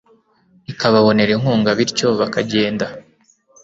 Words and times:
ikababonera 0.71 1.31
inkunga 1.37 1.69
bityo 1.77 2.07
bakagenda 2.19 2.85